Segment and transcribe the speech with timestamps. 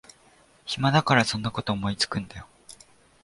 [0.65, 2.47] 暇だからそんなこと思いつくんだよ